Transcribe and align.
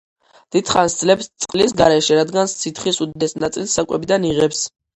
დიდხანს 0.53 0.95
ძლებს 1.01 1.29
წყლის 1.45 1.75
გარეშე, 1.83 2.19
რადგან 2.21 2.51
სითხის 2.55 3.01
უდიდეს 3.07 3.39
ნაწილს 3.45 3.79
საკვებიდან 3.81 4.31
იღებს. 4.35 4.69